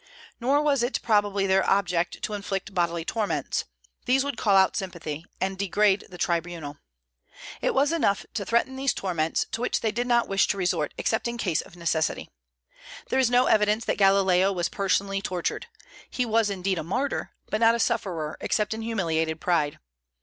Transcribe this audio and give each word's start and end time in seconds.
Nor 0.39 0.63
was 0.63 0.81
it 0.81 0.99
probably 1.03 1.45
their 1.45 1.63
object 1.69 2.23
to 2.23 2.33
inflict 2.33 2.73
bodily 2.73 3.05
torments: 3.05 3.65
these 4.05 4.23
would 4.23 4.35
call 4.35 4.55
out 4.55 4.75
sympathy 4.75 5.27
and 5.39 5.59
degrade 5.59 6.05
the 6.09 6.17
tribunal. 6.17 6.79
It 7.61 7.75
was 7.75 7.91
enough 7.93 8.25
to 8.33 8.43
threaten 8.43 8.77
these 8.77 8.95
torments, 8.95 9.45
to 9.51 9.61
which 9.61 9.81
they 9.81 9.91
did 9.91 10.07
not 10.07 10.27
wish 10.27 10.47
to 10.47 10.57
resort 10.57 10.91
except 10.97 11.27
in 11.27 11.37
case 11.37 11.61
of 11.61 11.75
necessity. 11.75 12.31
There 13.09 13.19
is 13.19 13.29
no 13.29 13.45
evidence 13.45 13.85
that 13.85 13.99
Galileo 13.99 14.51
was 14.51 14.69
personally 14.69 15.21
tortured. 15.21 15.67
He 16.09 16.25
was 16.25 16.49
indeed 16.49 16.79
a 16.79 16.83
martyr, 16.83 17.33
but 17.51 17.59
not 17.61 17.75
a 17.75 17.79
sufferer 17.79 18.37
except 18.41 18.73
in 18.73 18.81
humiliated 18.81 19.39
pride. 19.39 19.77